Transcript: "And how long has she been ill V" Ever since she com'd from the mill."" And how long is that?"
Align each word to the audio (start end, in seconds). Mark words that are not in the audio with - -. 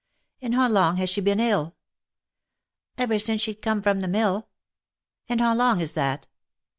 "And 0.41 0.55
how 0.55 0.67
long 0.67 0.95
has 0.95 1.11
she 1.11 1.21
been 1.21 1.39
ill 1.39 1.75
V" 2.97 3.03
Ever 3.03 3.19
since 3.19 3.43
she 3.43 3.53
com'd 3.53 3.83
from 3.83 3.99
the 3.99 4.07
mill."" 4.07 4.49
And 5.29 5.39
how 5.39 5.53
long 5.53 5.79
is 5.79 5.93
that?" 5.93 6.25